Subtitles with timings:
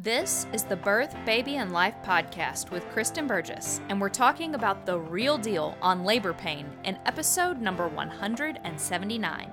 [0.00, 4.86] This is the Birth, Baby, and Life podcast with Kristen Burgess, and we're talking about
[4.86, 9.50] the real deal on labor pain in episode number 179.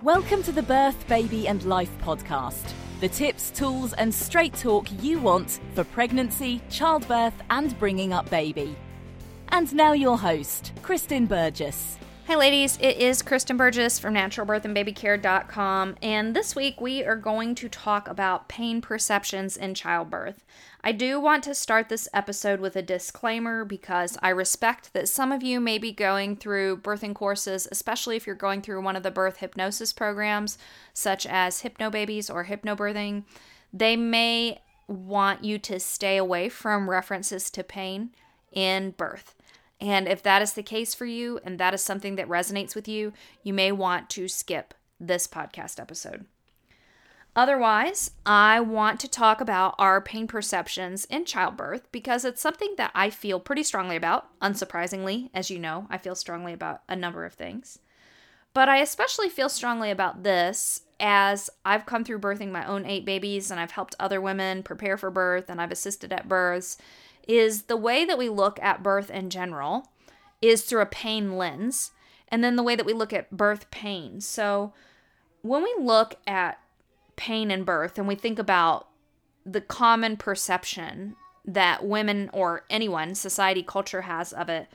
[0.00, 2.72] Welcome to the Birth, Baby, and Life podcast.
[3.00, 8.74] The tips, tools, and straight talk you want for pregnancy, childbirth, and bringing up baby.
[9.48, 11.98] And now, your host, Kristen Burgess.
[12.28, 12.78] Hi, ladies.
[12.80, 18.48] It is Kristen Burgess from naturalbirthandbabycare.com, and this week we are going to talk about
[18.48, 20.44] pain perceptions in childbirth.
[20.84, 25.32] I do want to start this episode with a disclaimer because I respect that some
[25.32, 29.02] of you may be going through birthing courses, especially if you're going through one of
[29.02, 30.58] the birth hypnosis programs,
[30.94, 33.24] such as Hypnobabies or Hypnobirthing.
[33.72, 38.10] They may want you to stay away from references to pain
[38.52, 39.34] in birth.
[39.82, 42.86] And if that is the case for you and that is something that resonates with
[42.86, 46.24] you, you may want to skip this podcast episode.
[47.34, 52.92] Otherwise, I want to talk about our pain perceptions in childbirth because it's something that
[52.94, 54.28] I feel pretty strongly about.
[54.40, 57.80] Unsurprisingly, as you know, I feel strongly about a number of things.
[58.54, 63.04] But I especially feel strongly about this as I've come through birthing my own eight
[63.04, 66.78] babies and I've helped other women prepare for birth and I've assisted at births
[67.26, 69.88] is the way that we look at birth in general
[70.40, 71.92] is through a pain lens,
[72.28, 74.20] and then the way that we look at birth pain.
[74.20, 74.72] So
[75.42, 76.58] when we look at
[77.16, 78.88] pain in birth and we think about
[79.44, 84.68] the common perception that women or anyone, society, culture has of it,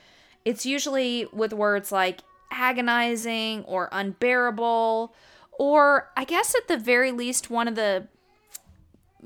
[0.45, 5.13] it's usually with words like agonizing or unbearable,
[5.59, 8.07] or I guess at the very least, one of the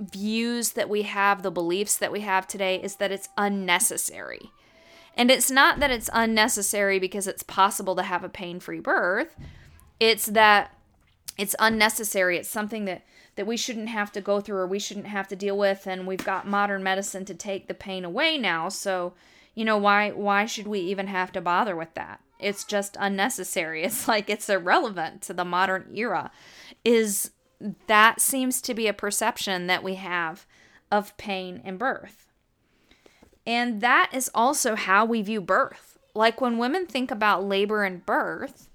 [0.02, 4.52] views that we have, the beliefs that we have today, is that it's unnecessary.
[5.16, 9.36] And it's not that it's unnecessary because it's possible to have a pain free birth,
[10.00, 10.76] it's that
[11.38, 12.38] it's unnecessary.
[12.38, 13.04] It's something that,
[13.36, 15.88] that we shouldn't have to go through or we shouldn't have to deal with.
[15.88, 18.70] And we've got modern medicine to take the pain away now.
[18.70, 19.14] So,
[19.56, 22.22] you know, why why should we even have to bother with that?
[22.40, 23.84] It's just unnecessary.
[23.86, 26.32] It's like it's irrelevant to the modern era.
[26.84, 27.32] Is
[27.88, 30.46] that seems to be a perception that we have
[30.92, 32.28] of pain and birth.
[33.46, 35.98] And that is also how we view birth.
[36.14, 38.70] Like when women think about labor and birth,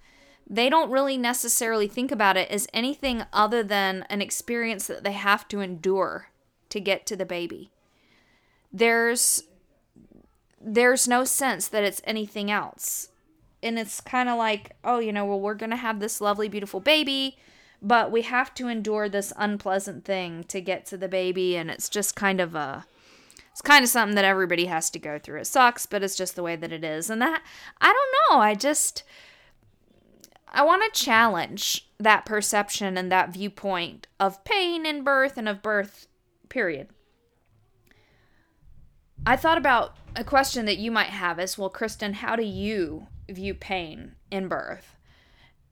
[0.48, 5.12] they don't really necessarily think about it as anything other than an experience that they
[5.12, 6.28] have to endure
[6.70, 7.70] to get to the baby.
[8.72, 9.44] There's
[10.60, 13.10] there's no sense that it's anything else.
[13.62, 16.48] And it's kind of like, oh, you know, well we're going to have this lovely
[16.48, 17.36] beautiful baby
[17.82, 21.88] but we have to endure this unpleasant thing to get to the baby and it's
[21.88, 22.86] just kind of a
[23.56, 25.40] it's kind of something that everybody has to go through.
[25.40, 27.08] It sucks, but it's just the way that it is.
[27.08, 27.42] And that
[27.80, 29.02] I don't know, I just
[30.48, 35.62] I want to challenge that perception and that viewpoint of pain in birth and of
[35.62, 36.06] birth
[36.50, 36.88] period.
[39.26, 43.06] I thought about a question that you might have is, well, Kristen, how do you
[43.28, 44.96] view pain in birth?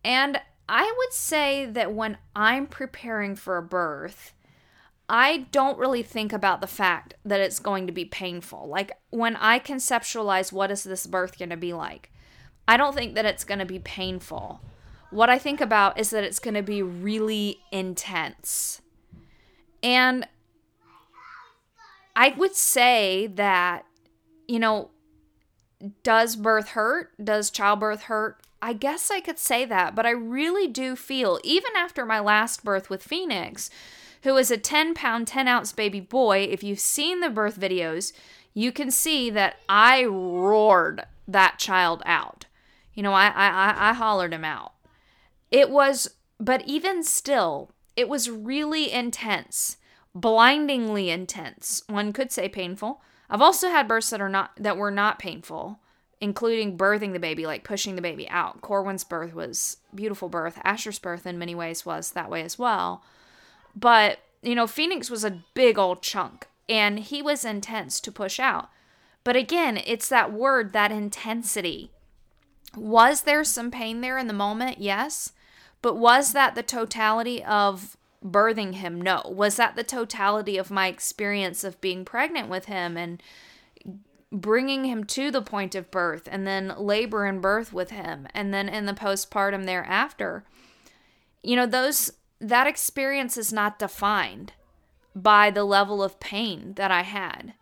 [0.02, 4.32] And I would say that when I'm preparing for a birth,
[5.08, 8.66] I don't really think about the fact that it's going to be painful.
[8.66, 12.10] Like when I conceptualize what is this birth going to be like,
[12.66, 14.62] I don't think that it's going to be painful.
[15.10, 18.80] What I think about is that it's going to be really intense.
[19.82, 20.26] And
[22.16, 23.84] I would say that,
[24.48, 24.90] you know,
[26.02, 27.12] does birth hurt?
[27.22, 28.40] Does childbirth hurt?
[28.64, 32.64] I guess I could say that, but I really do feel, even after my last
[32.64, 33.68] birth with Phoenix,
[34.22, 38.14] who is a 10 pound, 10 ounce baby boy, if you've seen the birth videos,
[38.54, 42.46] you can see that I roared that child out.
[42.94, 44.72] You know, I, I, I hollered him out.
[45.50, 46.08] It was,
[46.40, 49.76] but even still, it was really intense,
[50.14, 51.82] blindingly intense.
[51.86, 53.02] One could say painful.
[53.28, 55.80] I've also had births that are not that were not painful
[56.24, 58.62] including birthing the baby, like pushing the baby out.
[58.62, 60.58] Corwin's birth was beautiful birth.
[60.64, 63.04] Asher's birth in many ways was that way as well.
[63.76, 68.40] But, you know, Phoenix was a big old chunk and he was intense to push
[68.40, 68.70] out.
[69.22, 71.90] But again, it's that word, that intensity.
[72.74, 74.78] Was there some pain there in the moment?
[74.78, 75.32] Yes.
[75.82, 78.98] But was that the totality of birthing him?
[78.98, 79.20] No.
[79.26, 83.22] Was that the totality of my experience of being pregnant with him and
[84.34, 88.52] bringing him to the point of birth and then labor and birth with him and
[88.52, 90.44] then in the postpartum thereafter
[91.42, 92.10] you know those
[92.40, 94.52] that experience is not defined
[95.14, 97.54] by the level of pain that i had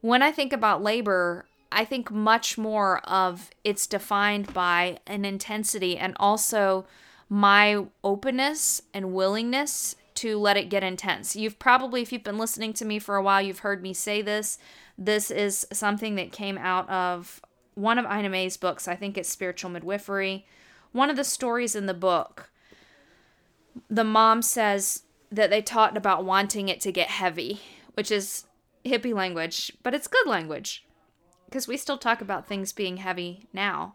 [0.00, 5.96] when i think about labor i think much more of it's defined by an intensity
[5.96, 6.84] and also
[7.28, 11.34] my openness and willingness to let it get intense.
[11.34, 14.20] You've probably, if you've been listening to me for a while, you've heard me say
[14.20, 14.58] this.
[15.00, 17.40] This is something that came out of
[17.74, 18.86] one of Ina May's books.
[18.86, 20.46] I think it's Spiritual Midwifery.
[20.92, 22.50] One of the stories in the book,
[23.88, 27.60] the mom says that they talked about wanting it to get heavy,
[27.94, 28.44] which is
[28.84, 30.84] hippie language, but it's good language
[31.46, 33.94] because we still talk about things being heavy now.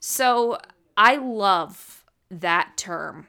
[0.00, 0.58] So
[0.96, 3.28] I love that term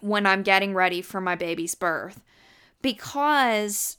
[0.00, 2.22] when I'm getting ready for my baby's birth
[2.80, 3.98] because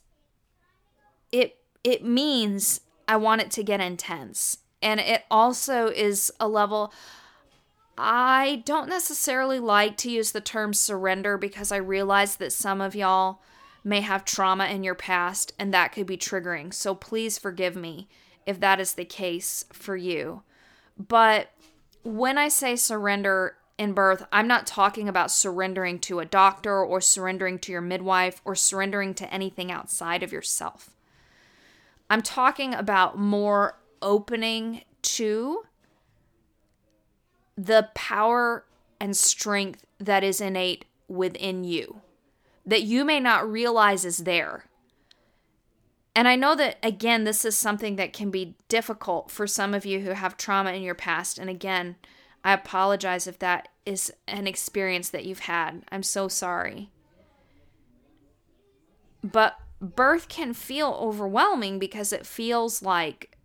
[1.30, 4.58] it it means I want it to get intense.
[4.82, 6.92] And it also is a level
[7.96, 12.96] I don't necessarily like to use the term surrender because I realize that some of
[12.96, 13.40] y'all
[13.84, 16.74] may have trauma in your past and that could be triggering.
[16.74, 18.08] So please forgive me
[18.46, 20.42] if that is the case for you.
[20.98, 21.50] But
[22.02, 27.00] when I say surrender in birth, I'm not talking about surrendering to a doctor or
[27.00, 30.90] surrendering to your midwife or surrendering to anything outside of yourself.
[32.14, 35.64] I'm talking about more opening to
[37.56, 38.64] the power
[39.00, 42.02] and strength that is innate within you
[42.64, 44.66] that you may not realize is there.
[46.14, 49.84] And I know that, again, this is something that can be difficult for some of
[49.84, 51.36] you who have trauma in your past.
[51.36, 51.96] And again,
[52.44, 55.82] I apologize if that is an experience that you've had.
[55.90, 56.90] I'm so sorry.
[59.24, 63.36] But birth can feel overwhelming because it feels like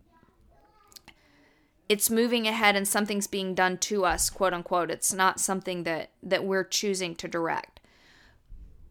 [1.88, 4.90] it's moving ahead and something's being done to us, quote unquote.
[4.90, 7.80] It's not something that, that we're choosing to direct.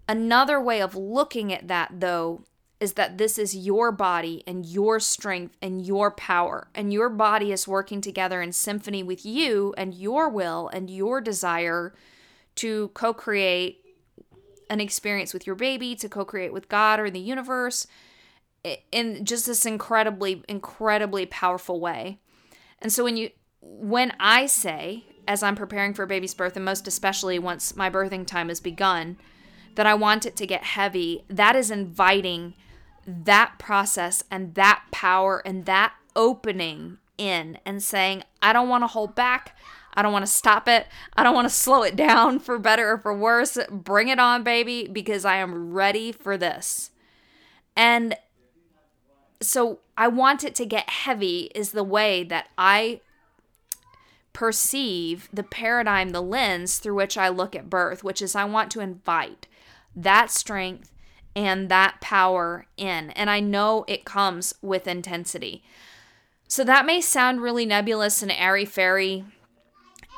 [0.08, 2.44] Another way of looking at that, though,
[2.80, 7.52] is that this is your body and your strength and your power, and your body
[7.52, 11.94] is working together in symphony with you and your will and your desire
[12.56, 13.86] to co create
[14.70, 17.88] an experience with your baby, to co create with God or in the universe
[18.92, 22.20] in just this incredibly, incredibly powerful way.
[22.82, 23.30] And so when you,
[23.62, 27.90] when I say, as I'm preparing for a baby's birth, and most especially once my
[27.90, 29.18] birthing time has begun,
[29.76, 32.54] that I want it to get heavy, that is inviting
[33.06, 38.88] that process and that power and that opening in and saying, I don't want to
[38.88, 39.58] hold back.
[40.00, 40.88] I don't want to stop it.
[41.18, 43.58] I don't want to slow it down for better or for worse.
[43.70, 46.92] Bring it on, baby, because I am ready for this.
[47.76, 48.16] And
[49.42, 53.02] so I want it to get heavy, is the way that I
[54.32, 58.72] perceive the paradigm, the lens through which I look at birth, which is I want
[58.72, 59.48] to invite
[59.94, 60.94] that strength
[61.36, 63.10] and that power in.
[63.10, 65.62] And I know it comes with intensity.
[66.48, 69.26] So that may sound really nebulous and airy fairy.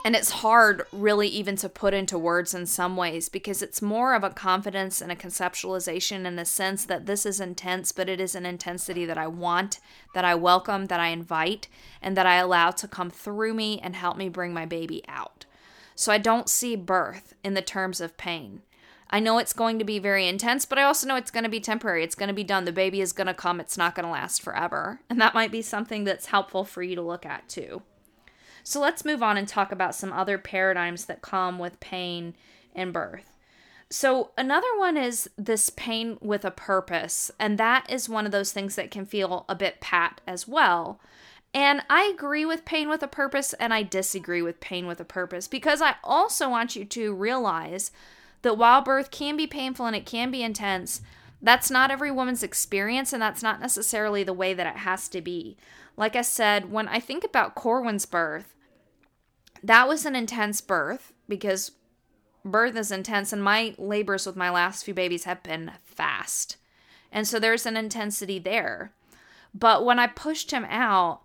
[0.04, 4.16] And it's hard, really, even to put into words in some ways because it's more
[4.16, 8.20] of a confidence and a conceptualization in the sense that this is intense, but it
[8.20, 9.80] is an intensity that I want,
[10.16, 11.68] that I welcome, that I invite,
[12.02, 15.46] and that I allow to come through me and help me bring my baby out.
[15.94, 18.64] So I don't see birth in the terms of pain.
[19.12, 21.50] I know it's going to be very intense, but I also know it's going to
[21.50, 22.04] be temporary.
[22.04, 22.66] It's going to be done.
[22.66, 23.60] The baby is going to come.
[23.60, 25.02] It's not going to last forever.
[25.12, 27.84] And that might be something that's helpful for you to look at too.
[28.64, 32.36] So let's move on and talk about some other paradigms that come with pain
[32.76, 33.32] and birth.
[33.90, 38.54] So, another one is this pain with a purpose, and that is one of those
[38.54, 41.02] things that can feel a bit pat as well.
[41.54, 45.06] And I agree with pain with a purpose, and I disagree with pain with a
[45.06, 47.92] purpose because I also want you to realize
[48.44, 51.02] that while birth can be painful and it can be intense,
[51.42, 55.22] that's not every woman's experience, and that's not necessarily the way that it has to
[55.22, 55.58] be.
[55.98, 58.56] Like I said, when I think about Corwin's birth,
[59.64, 61.72] that was an intense birth because
[62.46, 66.58] birth is intense, and my labors with my last few babies have been fast.
[67.12, 68.94] And so there's an intensity there.
[69.54, 71.22] But when I pushed him out,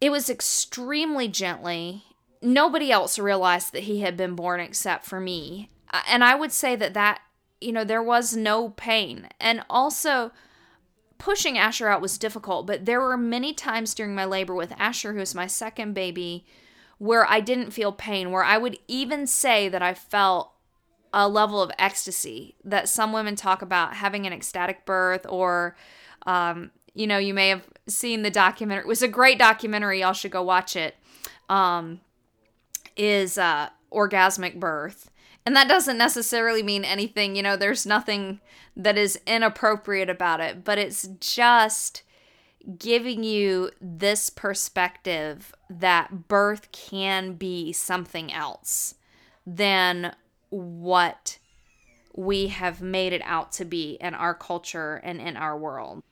[0.00, 2.04] it was extremely gently.
[2.42, 6.52] Nobody else realized that he had been born except for me uh, and I would
[6.52, 7.20] say that that
[7.60, 10.32] you know there was no pain, and also
[11.18, 12.66] pushing Asher out was difficult.
[12.66, 16.46] But there were many times during my labor with Asher, who's my second baby,
[16.98, 18.30] where I didn't feel pain.
[18.30, 20.52] Where I would even say that I felt
[21.12, 25.76] a level of ecstasy that some women talk about having an ecstatic birth or
[26.26, 30.12] um, you know you may have seen the documentary it was a great documentary y'all
[30.12, 30.94] should go watch it
[31.48, 32.00] um,
[32.96, 35.09] is uh, orgasmic birth
[35.50, 38.38] and that doesn't necessarily mean anything, you know, there's nothing
[38.76, 42.04] that is inappropriate about it, but it's just
[42.78, 48.94] giving you this perspective that birth can be something else
[49.44, 50.14] than
[50.50, 51.40] what
[52.14, 56.04] we have made it out to be in our culture and in our world.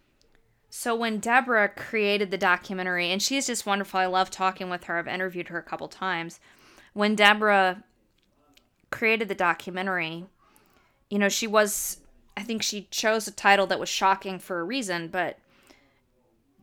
[0.69, 4.99] So when Deborah created the documentary, and she's just wonderful, I love talking with her.
[4.99, 6.41] I've interviewed her a couple times.
[6.93, 7.85] When Deborah
[8.91, 10.27] created the documentary,
[11.11, 11.99] you know, she was,
[12.37, 15.39] I think she chose a title that was shocking for a reason, but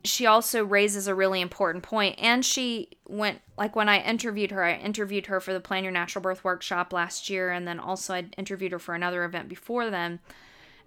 [0.03, 2.15] she also raises a really important point.
[2.19, 5.91] And she went like when i interviewed her i interviewed her for the plan your
[5.91, 9.89] natural birth workshop last year and then also i interviewed her for another event before
[9.89, 10.19] then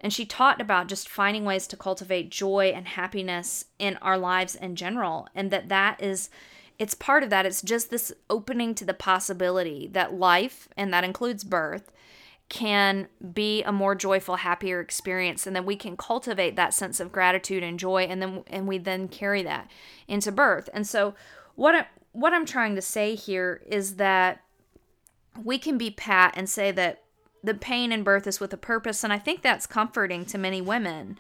[0.01, 4.55] and she talked about just finding ways to cultivate joy and happiness in our lives
[4.55, 6.31] in general and that that is
[6.79, 7.47] it's part of that.
[7.47, 11.91] It's just this opening to the possibility that life and that includes birth
[12.49, 17.13] can be a more joyful happier experience and then we can cultivate that sense of
[17.13, 19.71] gratitude and joy and then and we then carry that
[20.07, 20.71] into birth.
[20.73, 21.15] And so
[21.57, 24.41] what I, what I'm trying to say here is that
[25.45, 27.03] we can be pat and say that
[27.45, 30.63] the pain in birth is with a purpose and I think that's comforting to many
[30.63, 31.19] women.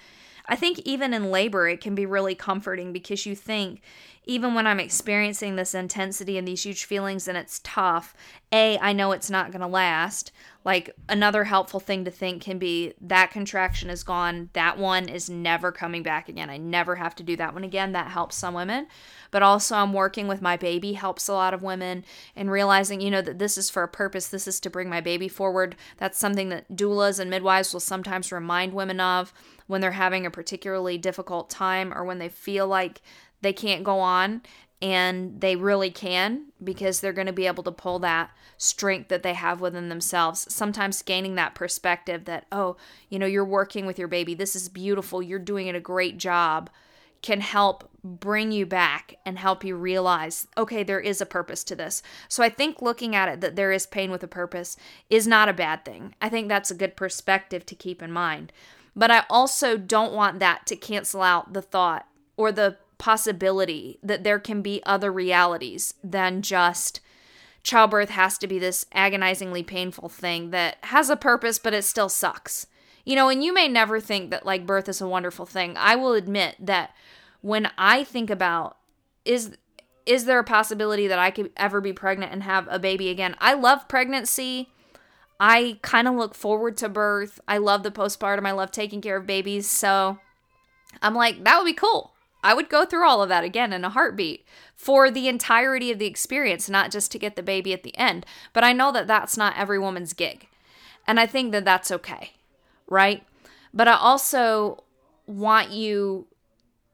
[0.48, 3.82] I think even in labor, it can be really comforting because you think,
[4.28, 8.14] even when I'm experiencing this intensity and these huge feelings and it's tough,
[8.52, 10.32] A, I know it's not going to last.
[10.66, 14.50] Like another helpful thing to think can be that contraction is gone.
[14.52, 16.50] That one is never coming back again.
[16.50, 17.92] I never have to do that one again.
[17.92, 18.86] That helps some women.
[19.30, 22.04] But also, I'm working with my baby helps a lot of women
[22.36, 24.28] and realizing, you know, that this is for a purpose.
[24.28, 25.74] This is to bring my baby forward.
[25.96, 29.32] That's something that doulas and midwives will sometimes remind women of
[29.68, 33.00] when they're having a particularly difficult time or when they feel like
[33.40, 34.42] they can't go on
[34.80, 39.22] and they really can because they're going to be able to pull that strength that
[39.22, 40.46] they have within themselves.
[40.52, 42.76] Sometimes gaining that perspective that, oh,
[43.08, 44.34] you know, you're working with your baby.
[44.34, 45.22] This is beautiful.
[45.22, 46.70] You're doing it a great job
[47.22, 51.74] can help bring you back and help you realize, okay, there is a purpose to
[51.74, 52.02] this.
[52.28, 54.76] So I think looking at it that there is pain with a purpose
[55.10, 56.14] is not a bad thing.
[56.22, 58.52] I think that's a good perspective to keep in mind.
[58.94, 64.24] But I also don't want that to cancel out the thought or the possibility that
[64.24, 67.00] there can be other realities than just
[67.62, 72.08] childbirth has to be this agonizingly painful thing that has a purpose, but it still
[72.08, 72.66] sucks.
[73.04, 75.76] You know, and you may never think that like birth is a wonderful thing.
[75.76, 76.94] I will admit that
[77.40, 78.76] when I think about
[79.24, 79.56] is
[80.06, 83.36] is there a possibility that I could ever be pregnant and have a baby again?
[83.40, 84.70] I love pregnancy.
[85.38, 87.38] I kind of look forward to birth.
[87.46, 88.46] I love the postpartum.
[88.46, 89.68] I love taking care of babies.
[89.68, 90.18] So
[91.02, 92.14] I'm like, that would be cool.
[92.42, 95.98] I would go through all of that again in a heartbeat for the entirety of
[95.98, 98.24] the experience, not just to get the baby at the end.
[98.52, 100.46] But I know that that's not every woman's gig.
[101.06, 102.32] And I think that that's okay,
[102.88, 103.24] right?
[103.74, 104.84] But I also
[105.26, 106.26] want you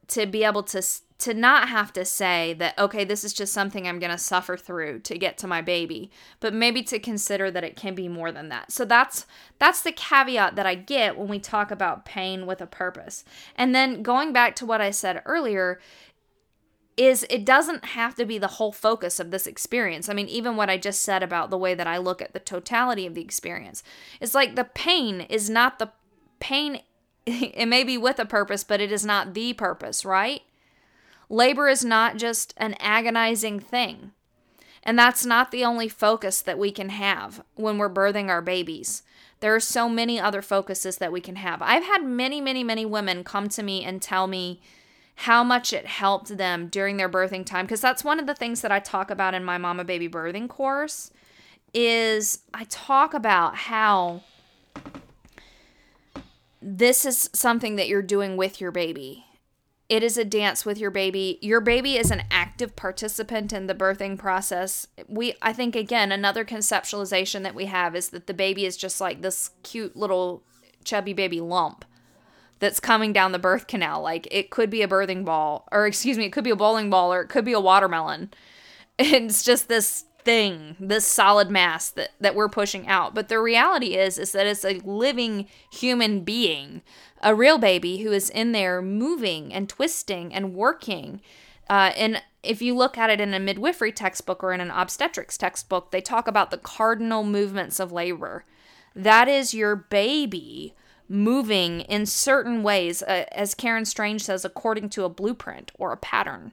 [0.07, 0.81] to be able to
[1.17, 4.57] to not have to say that okay this is just something i'm going to suffer
[4.57, 8.31] through to get to my baby but maybe to consider that it can be more
[8.31, 9.25] than that so that's
[9.57, 13.23] that's the caveat that i get when we talk about pain with a purpose
[13.55, 15.79] and then going back to what i said earlier
[16.97, 20.07] is it doesn't have to be the whole focus of this experience.
[20.07, 22.39] I mean, even what I just said about the way that I look at the
[22.39, 23.83] totality of the experience.
[24.21, 25.91] It's like the pain is not the
[26.39, 26.79] pain
[27.25, 30.41] it may be with a purpose, but it is not the purpose, right?
[31.29, 34.11] Labor is not just an agonizing thing.
[34.83, 39.01] And that's not the only focus that we can have when we're birthing our babies.
[39.39, 41.61] There are so many other focuses that we can have.
[41.61, 44.61] I've had many, many, many women come to me and tell me
[45.19, 48.61] how much it helped them during their birthing time because that's one of the things
[48.61, 51.11] that I talk about in my mama baby birthing course
[51.73, 54.23] is I talk about how
[56.61, 59.25] this is something that you're doing with your baby.
[59.87, 61.37] It is a dance with your baby.
[61.41, 64.87] Your baby is an active participant in the birthing process.
[65.07, 68.99] We I think again another conceptualization that we have is that the baby is just
[68.99, 70.43] like this cute little
[70.83, 71.85] chubby baby lump
[72.59, 74.01] that's coming down the birth canal.
[74.01, 76.89] Like it could be a birthing ball or excuse me, it could be a bowling
[76.89, 78.31] ball or it could be a watermelon.
[78.97, 83.13] It's just this thing, this solid mass that, that we're pushing out.
[83.13, 86.81] But the reality is is that it's a living human being,
[87.25, 91.19] a real baby who is in there moving and twisting and working.
[91.67, 95.35] Uh, and if you look at it in a midwifery textbook or in an obstetrics
[95.35, 98.45] textbook, they talk about the cardinal movements of labor.
[98.95, 100.75] That is your baby
[101.09, 105.97] moving in certain ways, uh, as Karen Strange says, according to a blueprint or a
[105.97, 106.51] pattern.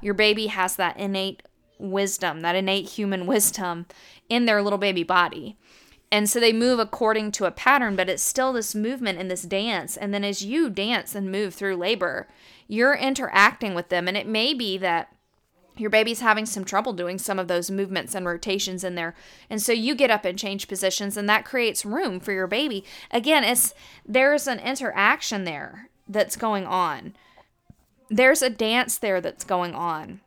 [0.00, 1.42] Your baby has that innate
[1.78, 3.86] wisdom, that innate human wisdom
[4.28, 5.56] in their little baby body.
[6.12, 9.42] And so they move according to a pattern, but it's still this movement and this
[9.42, 9.96] dance.
[9.96, 12.28] And then as you dance and move through labor,
[12.68, 14.06] you're interacting with them.
[14.06, 15.12] And it may be that
[15.78, 19.14] your baby's having some trouble doing some of those movements and rotations in there
[19.50, 22.84] and so you get up and change positions and that creates room for your baby
[23.10, 23.74] again it's
[24.06, 27.14] there's an interaction there that's going on
[28.08, 30.20] there's a dance there that's going on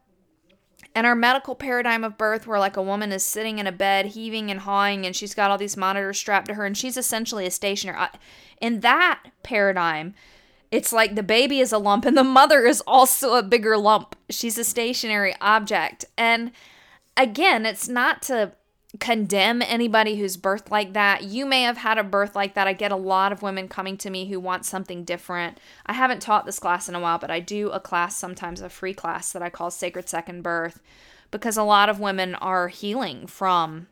[0.96, 4.08] and our medical paradigm of birth where like a woman is sitting in a bed
[4.08, 7.46] heaving and hawing and she's got all these monitors strapped to her and she's essentially
[7.46, 8.10] a stationer
[8.60, 10.14] in that paradigm
[10.72, 14.16] it's like the baby is a lump and the mother is also a bigger lump.
[14.30, 16.06] She's a stationary object.
[16.18, 16.52] And
[17.18, 18.52] again, it's not to
[19.00, 21.24] condemn anybody who's birthed like that.
[21.24, 22.68] You may have had a birth like that.
[22.68, 25.60] I get a lot of women coming to me who want something different.
[25.86, 28.70] I haven't taught this class in a while, but I do a class sometimes, a
[28.70, 30.82] free class that I call Sacred Second Birth,
[31.30, 33.88] because a lot of women are healing from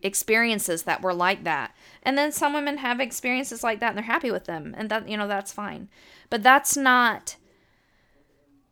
[0.00, 1.74] experiences that were like that.
[2.04, 4.74] And then some women have experiences like that and they're happy with them.
[4.78, 5.88] And that, you know, that's fine.
[6.30, 7.36] But that's not,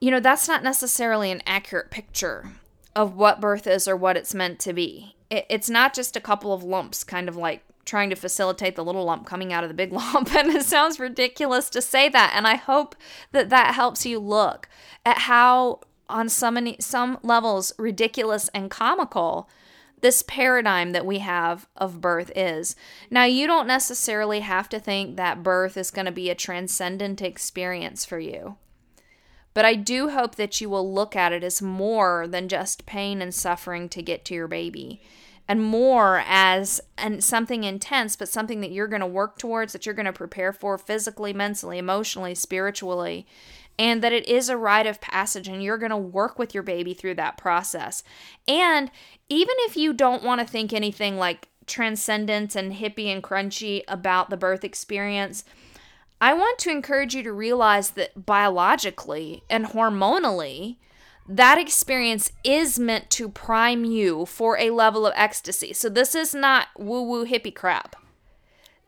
[0.00, 2.52] you know, that's not necessarily an accurate picture
[2.94, 5.16] of what birth is or what it's meant to be.
[5.30, 8.84] It, it's not just a couple of lumps, kind of like trying to facilitate the
[8.84, 10.34] little lump coming out of the big lump.
[10.34, 12.32] And it sounds ridiculous to say that.
[12.34, 12.94] And I hope
[13.32, 14.68] that that helps you look
[15.04, 19.48] at how, on so many, some levels, ridiculous and comical
[20.00, 22.74] this paradigm that we have of birth is.
[23.10, 27.20] Now, you don't necessarily have to think that birth is going to be a transcendent
[27.22, 28.56] experience for you.
[29.52, 33.20] But I do hope that you will look at it as more than just pain
[33.20, 35.00] and suffering to get to your baby
[35.48, 39.84] and more as and something intense but something that you're going to work towards that
[39.84, 43.26] you're going to prepare for physically, mentally, emotionally, spiritually
[43.80, 46.62] and that it is a rite of passage and you're going to work with your
[46.62, 48.02] baby through that process.
[48.46, 48.90] And
[49.30, 54.28] even if you don't want to think anything like transcendent and hippie and crunchy about
[54.28, 55.44] the birth experience,
[56.20, 60.76] I want to encourage you to realize that biologically and hormonally,
[61.26, 65.72] that experience is meant to prime you for a level of ecstasy.
[65.72, 67.96] So, this is not woo woo hippie crap.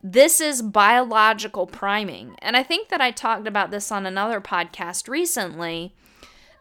[0.03, 2.35] This is biological priming.
[2.39, 5.95] And I think that I talked about this on another podcast recently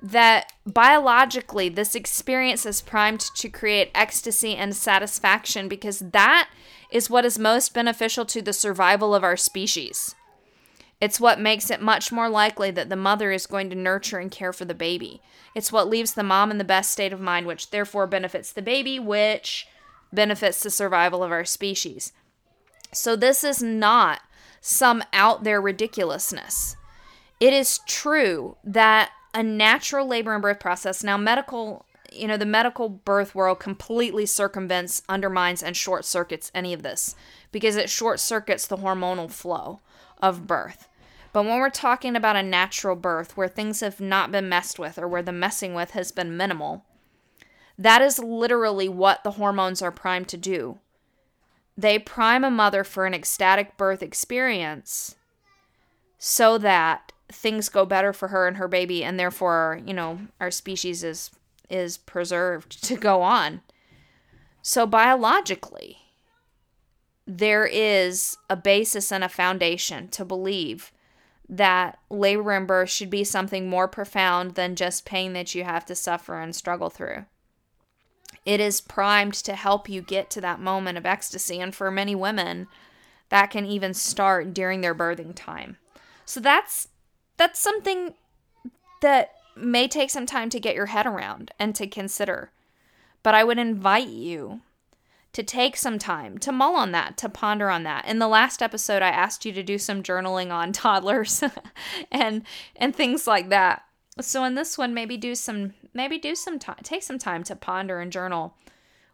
[0.00, 6.48] that biologically this experience is primed to create ecstasy and satisfaction because that
[6.90, 10.14] is what is most beneficial to the survival of our species.
[11.02, 14.30] It's what makes it much more likely that the mother is going to nurture and
[14.30, 15.20] care for the baby.
[15.52, 18.62] It's what leaves the mom in the best state of mind, which therefore benefits the
[18.62, 19.66] baby, which
[20.12, 22.12] benefits the survival of our species.
[22.92, 24.20] So, this is not
[24.60, 26.76] some out there ridiculousness.
[27.40, 32.46] It is true that a natural labor and birth process, now, medical, you know, the
[32.46, 37.16] medical birth world completely circumvents, undermines, and short circuits any of this
[37.50, 39.80] because it short circuits the hormonal flow
[40.22, 40.88] of birth.
[41.32, 44.98] But when we're talking about a natural birth where things have not been messed with
[44.98, 46.84] or where the messing with has been minimal,
[47.78, 50.78] that is literally what the hormones are primed to do.
[51.76, 55.16] They prime a mother for an ecstatic birth experience
[56.18, 60.50] so that things go better for her and her baby and therefore, you know, our
[60.50, 61.30] species is
[61.70, 63.62] is preserved to go on.
[64.60, 65.96] So biologically,
[67.26, 70.92] there is a basis and a foundation to believe
[71.52, 75.84] that labor and birth should be something more profound than just pain that you have
[75.84, 77.26] to suffer and struggle through.
[78.46, 81.60] It is primed to help you get to that moment of ecstasy.
[81.60, 82.68] And for many women,
[83.28, 85.76] that can even start during their birthing time.
[86.24, 86.88] So that's
[87.36, 88.14] that's something
[89.02, 92.50] that may take some time to get your head around and to consider.
[93.22, 94.62] But I would invite you
[95.32, 98.06] to take some time to mull on that, to ponder on that.
[98.06, 101.42] In the last episode I asked you to do some journaling on toddlers
[102.10, 102.42] and
[102.76, 103.84] and things like that.
[104.20, 107.56] So in this one maybe do some maybe do some time, take some time to
[107.56, 108.54] ponder and journal.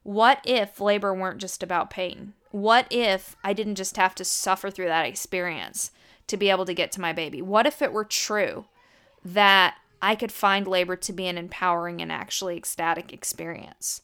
[0.03, 2.33] What if labor weren't just about pain?
[2.51, 5.91] What if I didn't just have to suffer through that experience
[6.29, 7.43] to be able to get to my baby?
[7.43, 8.67] What if it were true
[9.25, 14.03] that I could find labor to be an empowering and actually ecstatic experience?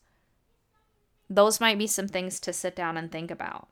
[1.28, 3.68] Those might be some things to sit down and think about.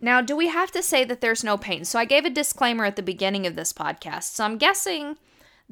[0.00, 1.84] Now, do we have to say that there's no pain?
[1.84, 4.34] So, I gave a disclaimer at the beginning of this podcast.
[4.34, 5.16] So, I'm guessing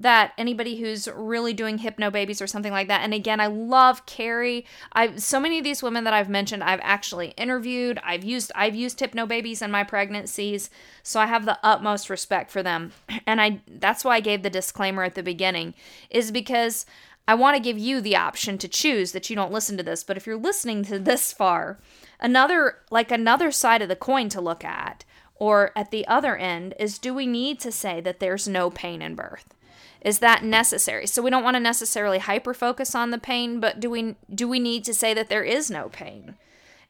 [0.00, 4.64] that anybody who's really doing hypnobabies or something like that and again i love kerry
[4.92, 8.74] i so many of these women that i've mentioned i've actually interviewed i've used i've
[8.74, 10.70] used hypnobabies in my pregnancies
[11.02, 12.92] so i have the utmost respect for them
[13.26, 15.74] and i that's why i gave the disclaimer at the beginning
[16.08, 16.86] is because
[17.28, 20.04] i want to give you the option to choose that you don't listen to this
[20.04, 21.78] but if you're listening to this far
[22.18, 25.04] another like another side of the coin to look at
[25.36, 29.00] or at the other end is do we need to say that there's no pain
[29.02, 29.54] in birth
[30.02, 31.06] Is that necessary?
[31.06, 34.48] So we don't want to necessarily hyper focus on the pain, but do we do
[34.48, 36.36] we need to say that there is no pain?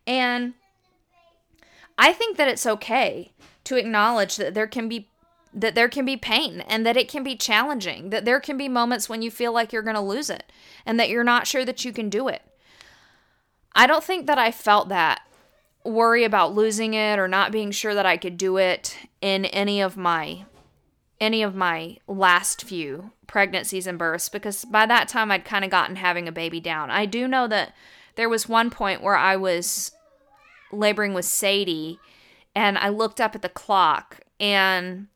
[0.06, 0.54] And
[1.98, 3.32] I think that it's okay
[3.64, 5.09] to acknowledge that there can be
[5.52, 8.68] that there can be pain and that it can be challenging, that there can be
[8.68, 10.50] moments when you feel like you're going to lose it
[10.86, 12.42] and that you're not sure that you can do it.
[13.74, 15.22] I don't think that I felt that
[15.84, 19.80] worry about losing it or not being sure that I could do it in any
[19.80, 20.44] of my
[21.20, 25.70] any of my last few pregnancies and births because by that time I'd kind of
[25.70, 26.90] gotten having a baby down.
[26.90, 27.74] I do know that
[28.16, 29.92] there was one point where I was
[30.72, 31.98] laboring with Sadie
[32.54, 35.08] and I looked up at the clock and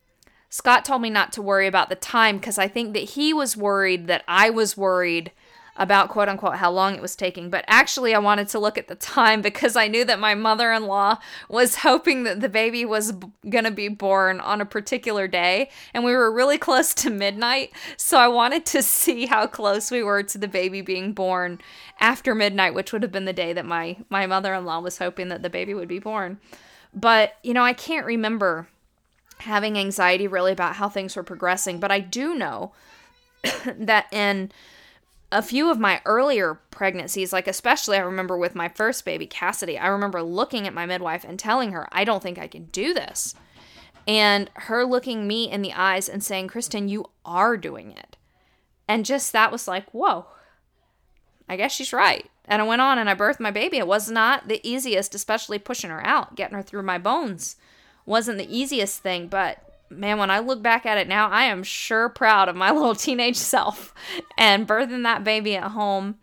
[0.55, 3.57] Scott told me not to worry about the time because I think that he was
[3.57, 5.33] worried that I was worried
[5.75, 7.51] about quote unquote how long it was taking.
[7.51, 10.73] But actually, I wanted to look at the time because I knew that my mother
[10.73, 14.65] in law was hoping that the baby was b- going to be born on a
[14.65, 15.71] particular day.
[15.93, 17.73] And we were really close to midnight.
[17.97, 21.59] So I wanted to see how close we were to the baby being born
[21.99, 24.99] after midnight, which would have been the day that my, my mother in law was
[24.99, 26.39] hoping that the baby would be born.
[26.95, 28.69] But, you know, I can't remember
[29.39, 31.81] having anxiety really about how things were progressing.
[31.81, 32.73] But I do know
[33.67, 34.53] that in
[35.33, 39.79] a few of my earlier pregnancies, like especially I remember with my first baby, Cassidy,
[39.79, 42.95] I remember looking at my midwife and telling her, I don't think I can do
[42.95, 43.35] this.
[44.07, 48.17] And her looking me in the eyes and saying, Kristen, you are doing it.
[48.87, 50.27] And just that was like, whoa,
[51.49, 52.31] I guess she's right.
[52.45, 53.79] And I went on and I birthed my baby.
[53.79, 57.57] It was not the easiest, especially pushing her out, getting her through my bones
[58.07, 59.59] wasn't the easiest thing, but
[59.91, 62.95] man, when I look back at it now, I am sure proud of my little
[62.95, 63.95] teenage self
[64.37, 66.17] and birthing that baby at home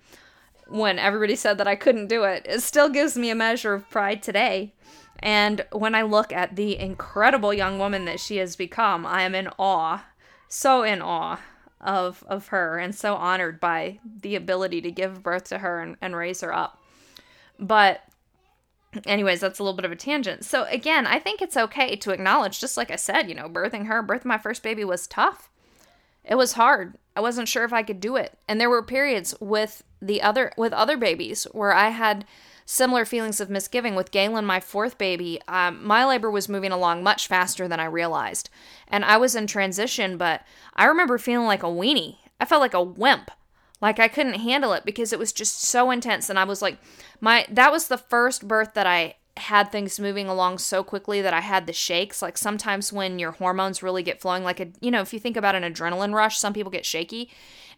[0.68, 2.46] when everybody said that I couldn't do it.
[2.48, 4.74] It still gives me a measure of pride today.
[5.20, 9.36] And when I look at the incredible young woman that she has become, I am
[9.36, 10.06] in awe,
[10.48, 11.40] so in awe
[11.80, 15.98] of of her and so honored by the ability to give birth to her and,
[16.02, 16.80] and raise her up.
[17.60, 18.02] But
[19.06, 20.46] anyways, that's a little bit of a tangent.
[20.46, 23.88] So again, I think it's okay to acknowledge, just like I said, you know, birthing
[23.88, 25.50] her, birthing my first baby was tough.
[26.24, 26.96] It was hard.
[27.16, 28.38] I wasn't sure if I could do it.
[28.48, 32.26] And there were periods with the other with other babies where I had
[32.66, 35.42] similar feelings of misgiving with Galen, my fourth baby.
[35.48, 38.50] Um, my labor was moving along much faster than I realized,
[38.88, 40.18] and I was in transition.
[40.18, 42.18] But I remember feeling like a weenie.
[42.40, 43.32] I felt like a wimp.
[43.82, 46.78] Like I couldn't handle it because it was just so intense and I was like
[47.20, 51.34] my that was the first birth that I had things moving along so quickly that
[51.34, 52.22] I had the shakes.
[52.22, 55.38] Like sometimes when your hormones really get flowing, like a you know, if you think
[55.38, 57.30] about an adrenaline rush, some people get shaky.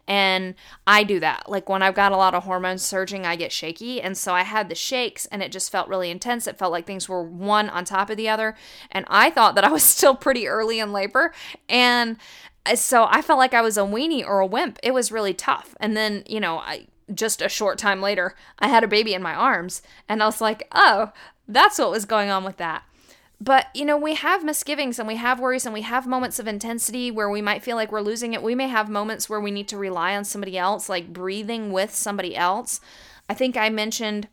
[0.07, 1.49] And I do that.
[1.49, 4.01] Like when I've got a lot of hormones surging, I get shaky.
[4.01, 6.45] And so I had the shakes and it just felt really intense.
[6.45, 8.55] It felt like things were one on top of the other.
[8.91, 11.33] And I thought that I was still pretty early in labor.
[11.69, 12.17] And
[12.65, 14.79] uh, so I felt like I was a weenie or a wimp.
[14.83, 15.75] It was really tough.
[15.79, 19.21] And then, you know, I just a short time later, I had a baby in
[19.21, 21.11] my arms and I was like, "Oh,
[21.47, 22.83] that's what was going on with that."
[23.41, 26.47] But, you know, we have misgivings and we have worries and we have moments of
[26.47, 28.41] intensity where we might feel like we're losing it.
[28.41, 31.93] We may have moments where we need to rely on somebody else, like breathing with
[31.93, 32.79] somebody else.
[33.27, 34.29] I think I mentioned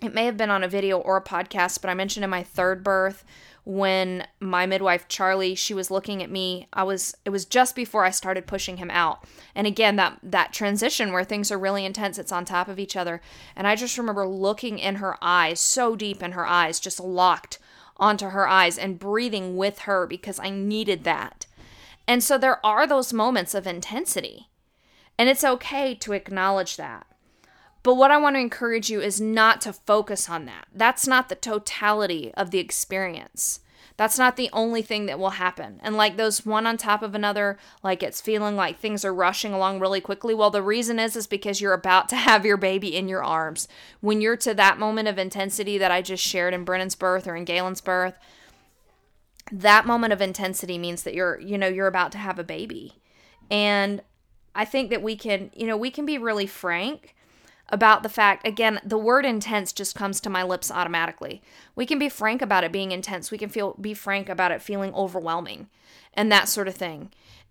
[0.00, 2.42] it may have been on a video or a podcast, but I mentioned in my
[2.42, 3.24] third birth
[3.68, 8.02] when my midwife Charlie she was looking at me I was it was just before
[8.02, 9.24] I started pushing him out
[9.54, 12.96] and again that that transition where things are really intense it's on top of each
[12.96, 13.20] other
[13.54, 17.58] and I just remember looking in her eyes so deep in her eyes just locked
[17.98, 21.46] onto her eyes and breathing with her because I needed that
[22.06, 24.48] and so there are those moments of intensity
[25.18, 27.06] and it's okay to acknowledge that
[27.82, 30.66] but what I want to encourage you is not to focus on that.
[30.74, 33.60] That's not the totality of the experience.
[33.96, 35.80] That's not the only thing that will happen.
[35.82, 39.52] And like those one on top of another, like it's feeling like things are rushing
[39.52, 40.34] along really quickly.
[40.34, 43.68] Well, the reason is is because you're about to have your baby in your arms.
[44.00, 47.36] When you're to that moment of intensity that I just shared in Brennan's birth or
[47.36, 48.18] in Galen's birth,
[49.50, 52.94] that moment of intensity means that you're, you know, you're about to have a baby.
[53.50, 54.02] And
[54.54, 57.14] I think that we can, you know, we can be really frank
[57.70, 61.42] about the fact again the word intense just comes to my lips automatically.
[61.74, 63.30] We can be frank about it being intense.
[63.30, 65.68] We can feel be frank about it feeling overwhelming
[66.14, 67.10] and that sort of thing.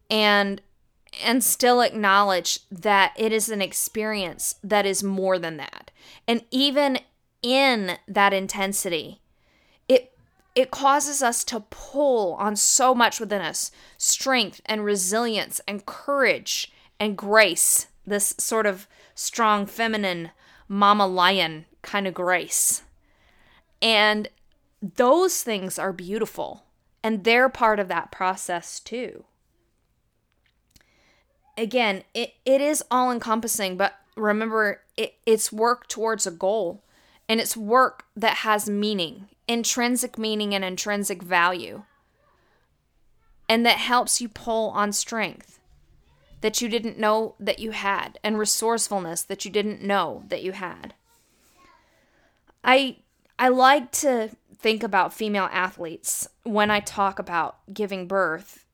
[0.10, 0.62] And
[1.24, 5.92] and still acknowledge that it is an experience that is more than that.
[6.28, 7.00] And even
[7.42, 9.22] in that intensity
[9.88, 10.12] it
[10.56, 16.72] it causes us to pull on so much within us strength and resilience and courage
[17.00, 20.32] and grace this sort of strong, feminine,
[20.70, 22.84] mama lion kind of grace.
[23.82, 24.30] And
[24.82, 26.64] those things are beautiful,
[27.04, 29.26] and they're part of that process too.
[31.58, 36.84] again, it, it is all encompassing, but remember, it, it's work towards a goal
[37.28, 41.84] and it's work that has meaning, intrinsic meaning, and intrinsic value,
[43.50, 45.60] and that helps you pull on strength
[46.42, 50.52] that you didn't know that you had and resourcefulness that you didn't know that you
[50.52, 50.94] had.
[52.64, 52.98] I
[53.40, 58.66] I like to think about female athletes when I talk about giving birth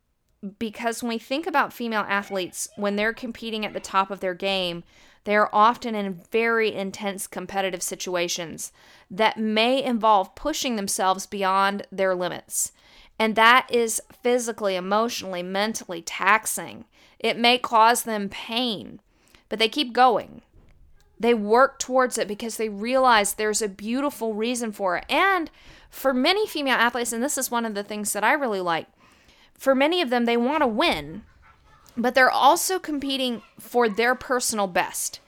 [0.60, 4.34] because when we think about female athletes when they're competing at the top of their
[4.34, 4.84] game,
[5.24, 8.72] they are often in very intense competitive situations
[9.10, 12.74] that may involve pushing themselves beyond their limits.
[13.20, 16.86] And that is physically, emotionally, mentally taxing.
[17.24, 19.00] It may cause them pain,
[19.50, 20.42] but they keep going.
[21.20, 25.06] They work towards it because they realize there's a beautiful reason for it.
[25.10, 25.50] And
[25.90, 28.88] for many female athletes, and this is one of the things that I really like,
[29.54, 31.24] for many of them, they want to win,
[31.96, 35.22] but they're also competing for their personal best.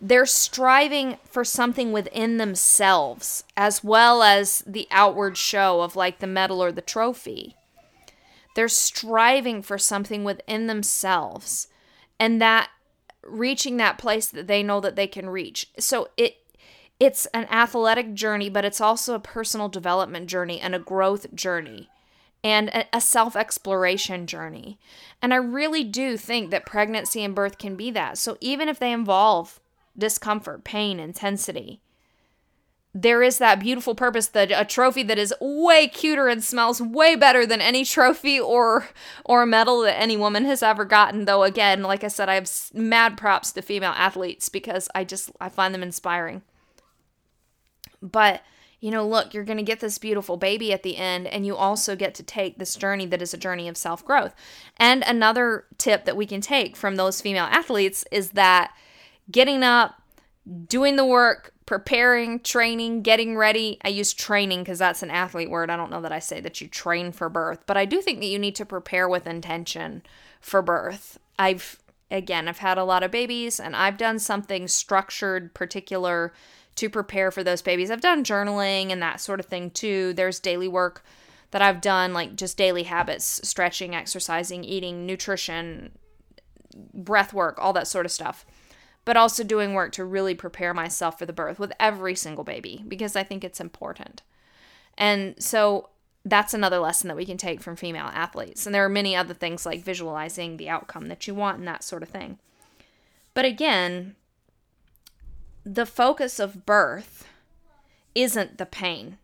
[0.00, 6.26] They're striving for something within themselves as well as the outward show of like the
[6.26, 7.56] medal or the trophy.
[8.54, 11.68] They're striving for something within themselves
[12.18, 12.70] and that
[13.22, 15.70] reaching that place that they know that they can reach.
[15.78, 16.36] So it
[17.00, 21.90] it's an athletic journey, but it's also a personal development journey and a growth journey
[22.44, 24.78] and a self exploration journey.
[25.22, 28.18] And I really do think that pregnancy and birth can be that.
[28.18, 29.60] So even if they involve
[29.96, 31.80] discomfort, pain, intensity,
[32.94, 37.16] there is that beautiful purpose that a trophy that is way cuter and smells way
[37.16, 38.88] better than any trophy or
[39.24, 42.50] or medal that any woman has ever gotten though again like i said i have
[42.72, 46.42] mad props to female athletes because i just i find them inspiring
[48.00, 48.42] but
[48.84, 51.56] you know, look, you're going to get this beautiful baby at the end, and you
[51.56, 54.34] also get to take this journey that is a journey of self growth.
[54.76, 58.74] And another tip that we can take from those female athletes is that
[59.30, 60.02] getting up,
[60.66, 63.78] doing the work, preparing, training, getting ready.
[63.84, 65.70] I use training because that's an athlete word.
[65.70, 68.20] I don't know that I say that you train for birth, but I do think
[68.20, 70.02] that you need to prepare with intention
[70.40, 71.18] for birth.
[71.38, 71.78] I've,
[72.10, 76.34] again, I've had a lot of babies and I've done something structured, particular
[76.76, 77.90] to prepare for those babies.
[77.90, 80.12] I've done journaling and that sort of thing too.
[80.12, 81.04] There's daily work
[81.52, 85.92] that I've done, like just daily habits, stretching, exercising, eating, nutrition,
[86.92, 88.44] breath work, all that sort of stuff.
[89.04, 92.82] But also doing work to really prepare myself for the birth with every single baby
[92.88, 94.22] because I think it's important.
[94.96, 95.90] And so
[96.24, 98.64] that's another lesson that we can take from female athletes.
[98.64, 101.84] And there are many other things like visualizing the outcome that you want and that
[101.84, 102.38] sort of thing.
[103.34, 104.14] But again,
[105.64, 107.26] the focus of birth
[108.14, 109.18] isn't the pain.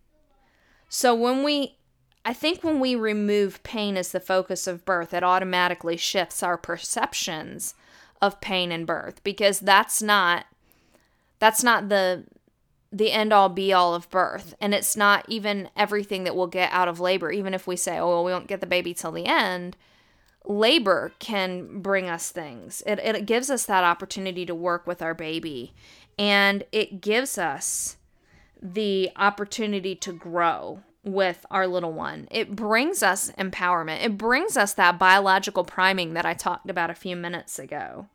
[0.88, 1.76] So when we
[2.22, 6.58] I think when we remove pain as the focus of birth, it automatically shifts our
[6.58, 7.74] perceptions
[8.22, 10.46] of pain and birth because that's not
[11.38, 12.24] that's not the
[12.92, 14.54] the end all be all of birth.
[14.60, 17.30] And it's not even everything that we'll get out of labor.
[17.30, 19.76] Even if we say oh well, we won't get the baby till the end
[20.44, 22.82] labor can bring us things.
[22.86, 25.74] It, it gives us that opportunity to work with our baby.
[26.18, 27.96] And it gives us
[28.60, 32.28] the opportunity to grow with our little one.
[32.30, 34.04] It brings us empowerment.
[34.04, 38.06] It brings us that biological priming that I talked about a few minutes ago.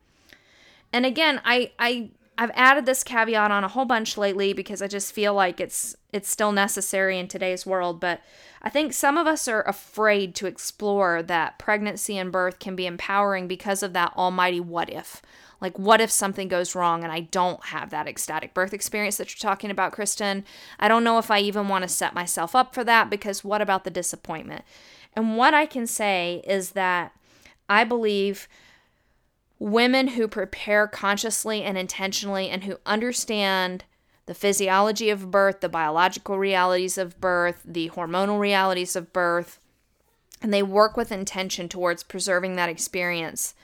[0.94, 4.88] And again, I I I've added this caveat on a whole bunch lately because I
[4.88, 8.22] just feel like it's it's still necessary in today's world, but
[8.62, 12.86] I think some of us are afraid to explore that pregnancy and birth can be
[12.86, 15.22] empowering because of that almighty what if.
[15.66, 19.32] Like, what if something goes wrong and I don't have that ecstatic birth experience that
[19.32, 20.46] you're talking about, Kristen?
[20.80, 23.64] I don't know if I even want to set myself up for that because what
[23.64, 24.64] about the disappointment?
[25.14, 27.14] And what I can say is that
[27.68, 28.48] I believe
[29.58, 33.86] women who prepare consciously and intentionally and who understand
[34.28, 39.60] the physiology of birth, the biological realities of birth, the hormonal realities of birth,
[40.44, 43.56] and they work with intention towards preserving that experience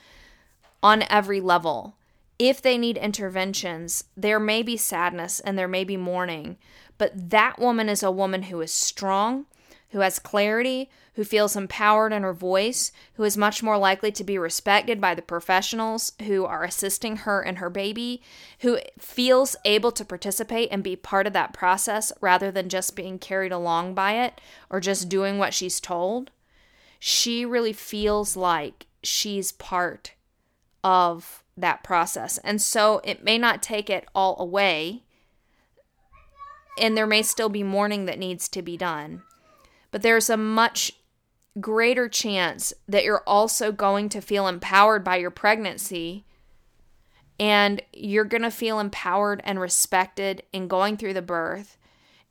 [0.82, 1.96] on every level.
[2.38, 6.56] If they need interventions, there may be sadness and there may be mourning,
[6.98, 9.46] but that woman is a woman who is strong,
[9.90, 14.24] who has clarity, who feels empowered in her voice, who is much more likely to
[14.24, 18.22] be respected by the professionals who are assisting her and her baby,
[18.60, 23.18] who feels able to participate and be part of that process rather than just being
[23.18, 24.40] carried along by it
[24.70, 26.30] or just doing what she's told.
[26.98, 30.14] She really feels like she's part
[30.82, 32.38] of that process.
[32.38, 35.02] And so it may not take it all away,
[36.78, 39.22] and there may still be mourning that needs to be done.
[39.90, 40.92] But there's a much
[41.60, 46.24] greater chance that you're also going to feel empowered by your pregnancy
[47.38, 51.76] and you're going to feel empowered and respected in going through the birth.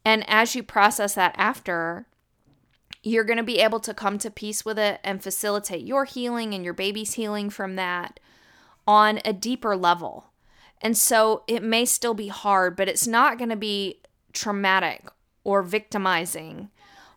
[0.05, 2.07] And as you process that after,
[3.03, 6.53] you're going to be able to come to peace with it and facilitate your healing
[6.53, 8.19] and your baby's healing from that
[8.87, 10.31] on a deeper level.
[10.81, 14.01] And so it may still be hard, but it's not going to be
[14.33, 15.07] traumatic
[15.43, 16.69] or victimizing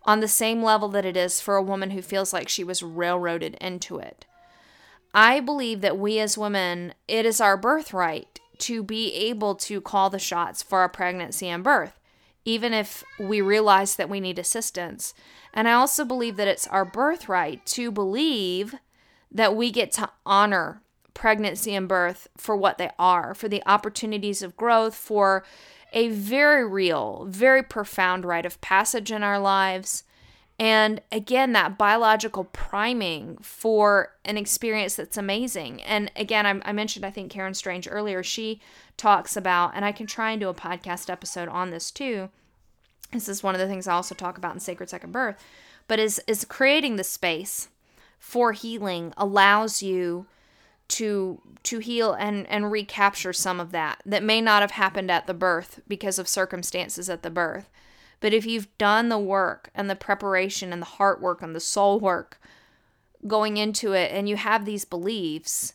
[0.05, 2.83] on the same level that it is for a woman who feels like she was
[2.83, 4.27] railroaded into it.
[5.14, 10.11] I believe that we as women, it is our birthright to be able to call
[10.11, 11.98] the shots for our pregnancy and birth,
[12.44, 15.14] even if we realize that we need assistance.
[15.53, 18.74] And I also believe that it's our birthright to believe
[19.31, 20.83] that we get to honor
[21.14, 25.44] pregnancy and birth for what they are, for the opportunities of growth, for
[25.92, 30.03] a very real, very profound rite of passage in our lives.
[30.59, 35.83] And again, that biological priming for an experience that's amazing.
[35.83, 38.22] And again, I, I, mentioned, I think, Karen Strange earlier.
[38.22, 38.61] She
[38.96, 42.29] talks about, and I can try and do a podcast episode on this too.
[43.12, 45.37] This is one of the things I also talk about in Sacred Second Birth,
[45.87, 47.68] but is is creating the space
[48.18, 50.27] for healing allows you
[50.88, 55.27] to to heal and and recapture some of that that may not have happened at
[55.27, 57.70] the birth because of circumstances at the birth.
[58.20, 61.61] But if you've done the work and the preparation and the heart work and the
[61.61, 62.40] soul work
[63.27, 65.75] going into it and you have these beliefs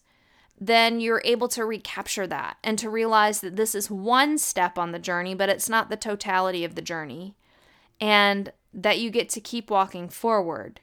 [0.61, 4.91] then you're able to recapture that and to realize that this is one step on
[4.91, 7.33] the journey but it's not the totality of the journey
[7.99, 10.79] and that you get to keep walking forward.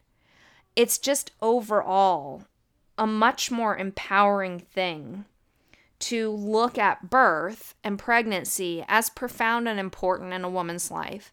[0.75, 2.45] It's just overall
[2.99, 5.25] a much more empowering thing
[5.99, 11.33] to look at birth and pregnancy as profound and important in a woman's life,